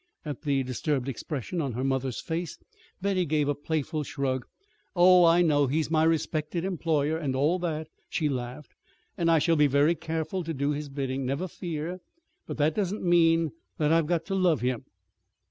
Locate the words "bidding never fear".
10.89-11.99